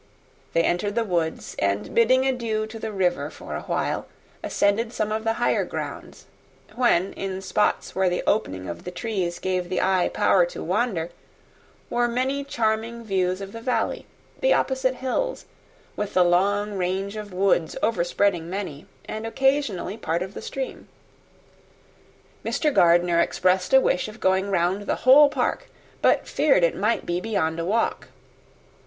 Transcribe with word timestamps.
They 0.53 0.63
entered 0.63 0.95
the 0.95 1.03
woods, 1.03 1.55
and, 1.59 1.93
bidding 1.93 2.25
adieu 2.25 2.65
to 2.65 2.79
the 2.79 2.91
river 2.91 3.29
for 3.29 3.55
a 3.55 3.61
while, 3.61 4.07
ascended 4.41 4.91
some 4.91 5.11
of 5.11 5.23
the 5.23 5.33
higher 5.33 5.63
grounds; 5.63 6.25
whence, 6.73 7.13
in 7.15 7.39
spots 7.43 7.93
where 7.93 8.09
the 8.09 8.23
opening 8.25 8.67
of 8.67 8.83
the 8.83 8.89
trees 8.89 9.37
gave 9.37 9.69
the 9.69 9.79
eye 9.79 10.09
power 10.11 10.43
to 10.47 10.63
wander, 10.63 11.11
were 11.91 12.07
many 12.07 12.43
charming 12.43 13.03
views 13.03 13.41
of 13.41 13.51
the 13.51 13.61
valley, 13.61 14.07
the 14.39 14.53
opposite 14.53 14.95
hills, 14.95 15.45
with 15.95 16.15
the 16.15 16.23
long 16.23 16.73
range 16.73 17.15
of 17.15 17.31
woods 17.31 17.77
overspreading 17.83 18.49
many, 18.49 18.87
and 19.05 19.27
occasionally 19.27 19.97
part 19.97 20.23
of 20.23 20.33
the 20.33 20.41
stream. 20.41 20.87
Mr. 22.43 22.73
Gardiner 22.73 23.19
expressed 23.19 23.71
a 23.71 23.79
wish 23.79 24.07
of 24.07 24.19
going 24.19 24.49
round 24.49 24.87
the 24.87 24.95
whole 25.05 25.29
park, 25.29 25.69
but 26.01 26.27
feared 26.27 26.63
it 26.63 26.75
might 26.75 27.05
be 27.05 27.21
beyond 27.21 27.59
a 27.59 27.65
walk. 27.65 28.07